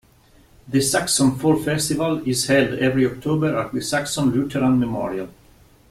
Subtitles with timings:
[0.67, 5.29] The Saxon Fall Festival is held every October at the Saxon Lutheran Memorial.